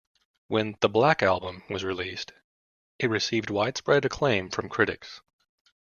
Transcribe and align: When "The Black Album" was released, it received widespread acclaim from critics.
When 0.47 0.77
"The 0.79 0.89
Black 0.89 1.21
Album" 1.21 1.61
was 1.69 1.83
released, 1.83 2.31
it 2.97 3.07
received 3.11 3.51
widespread 3.51 4.03
acclaim 4.03 4.49
from 4.49 4.67
critics. 4.67 5.21